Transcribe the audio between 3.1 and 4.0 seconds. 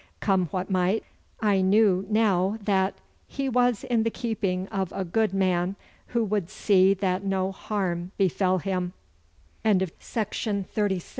he was